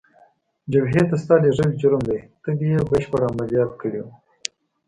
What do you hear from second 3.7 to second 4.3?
کړی وای.